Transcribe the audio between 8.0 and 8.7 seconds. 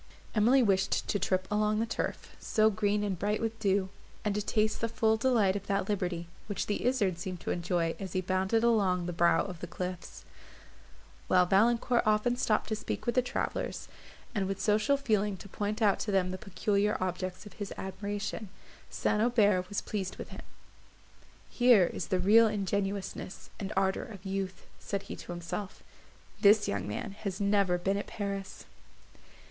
he bounded